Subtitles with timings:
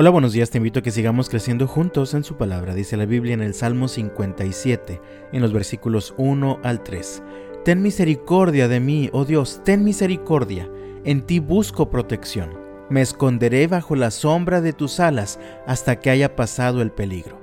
[0.00, 2.74] Hola, buenos días, te invito a que sigamos creciendo juntos en su palabra.
[2.74, 5.00] Dice la Biblia en el Salmo 57,
[5.32, 7.22] en los versículos 1 al 3.
[7.64, 10.70] Ten misericordia de mí, oh Dios, ten misericordia,
[11.04, 12.56] en ti busco protección.
[12.90, 17.40] Me esconderé bajo la sombra de tus alas hasta que haya pasado el peligro.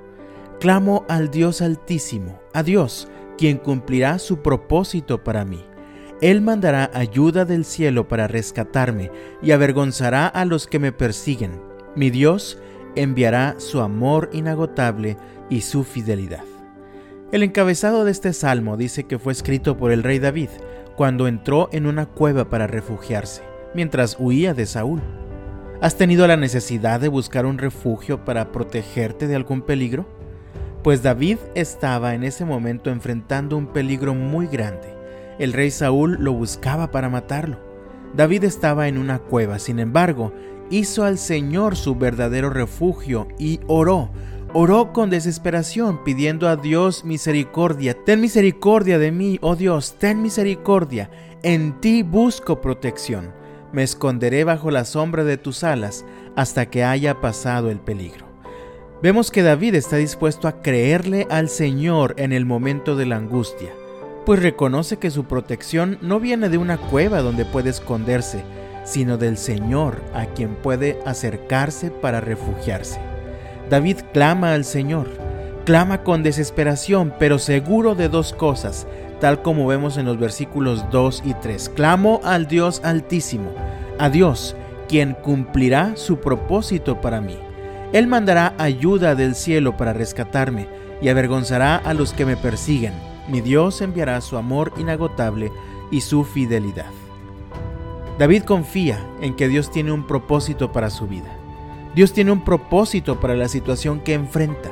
[0.58, 5.62] Clamo al Dios altísimo, a Dios, quien cumplirá su propósito para mí.
[6.20, 9.10] Él mandará ayuda del cielo para rescatarme
[9.42, 11.60] y avergonzará a los que me persiguen
[11.96, 12.58] mi Dios
[12.94, 15.16] enviará su amor inagotable
[15.48, 16.44] y su fidelidad.
[17.32, 20.50] El encabezado de este salmo dice que fue escrito por el rey David
[20.94, 23.42] cuando entró en una cueva para refugiarse,
[23.74, 25.00] mientras huía de Saúl.
[25.80, 30.06] ¿Has tenido la necesidad de buscar un refugio para protegerte de algún peligro?
[30.82, 34.95] Pues David estaba en ese momento enfrentando un peligro muy grande.
[35.38, 37.58] El rey Saúl lo buscaba para matarlo.
[38.14, 40.32] David estaba en una cueva, sin embargo,
[40.70, 44.10] hizo al Señor su verdadero refugio y oró.
[44.52, 47.94] Oró con desesperación pidiendo a Dios misericordia.
[48.04, 51.10] Ten misericordia de mí, oh Dios, ten misericordia.
[51.42, 53.32] En ti busco protección.
[53.72, 58.26] Me esconderé bajo la sombra de tus alas hasta que haya pasado el peligro.
[59.02, 63.72] Vemos que David está dispuesto a creerle al Señor en el momento de la angustia,
[64.26, 68.42] pues reconoce que su protección no viene de una cueva donde puede esconderse,
[68.84, 73.00] sino del Señor a quien puede acercarse para refugiarse.
[73.70, 75.06] David clama al Señor,
[75.64, 78.88] clama con desesperación, pero seguro de dos cosas,
[79.20, 81.68] tal como vemos en los versículos 2 y 3.
[81.70, 83.54] Clamo al Dios altísimo,
[83.98, 84.56] a Dios,
[84.88, 87.38] quien cumplirá su propósito para mí.
[87.92, 90.68] Él mandará ayuda del cielo para rescatarme
[91.00, 92.92] y avergonzará a los que me persiguen.
[93.28, 95.52] Mi Dios enviará su amor inagotable
[95.90, 96.90] y su fidelidad.
[98.18, 101.36] David confía en que Dios tiene un propósito para su vida.
[101.94, 104.70] Dios tiene un propósito para la situación que enfrenta.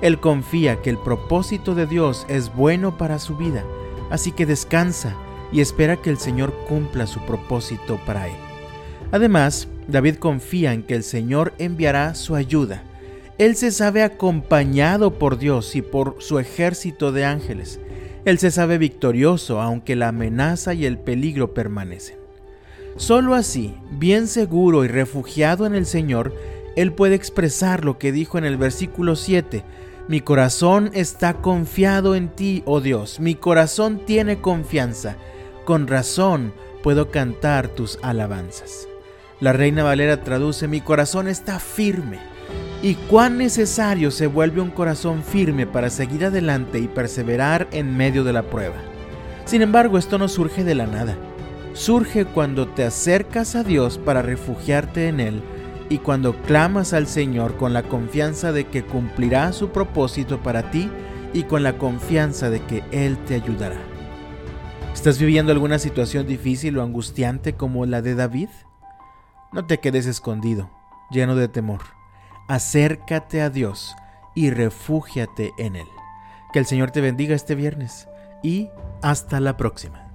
[0.00, 3.64] Él confía que el propósito de Dios es bueno para su vida,
[4.10, 5.14] así que descansa
[5.52, 8.36] y espera que el Señor cumpla su propósito para él.
[9.12, 12.82] Además, David confía en que el Señor enviará su ayuda.
[13.38, 17.80] Él se sabe acompañado por Dios y por su ejército de ángeles.
[18.24, 22.16] Él se sabe victorioso aunque la amenaza y el peligro permanecen.
[22.96, 26.34] Solo así, bien seguro y refugiado en el Señor,
[26.76, 29.64] Él puede expresar lo que dijo en el versículo 7.
[30.08, 35.16] Mi corazón está confiado en ti, oh Dios, mi corazón tiene confianza.
[35.64, 36.52] Con razón
[36.82, 38.88] puedo cantar tus alabanzas.
[39.40, 42.18] La Reina Valera traduce, mi corazón está firme.
[42.82, 48.24] Y cuán necesario se vuelve un corazón firme para seguir adelante y perseverar en medio
[48.24, 48.76] de la prueba.
[49.44, 51.16] Sin embargo, esto no surge de la nada
[51.72, 55.42] surge cuando te acercas a Dios para refugiarte en Él
[55.88, 60.90] y cuando clamas al Señor con la confianza de que cumplirá su propósito para ti
[61.32, 63.80] y con la confianza de que Él te ayudará.
[64.92, 68.48] ¿Estás viviendo alguna situación difícil o angustiante como la de David?
[69.52, 70.70] No te quedes escondido,
[71.10, 71.99] lleno de temor.
[72.50, 73.94] Acércate a Dios
[74.34, 75.86] y refúgiate en Él.
[76.52, 78.08] Que el Señor te bendiga este viernes
[78.42, 78.70] y
[79.02, 80.09] hasta la próxima.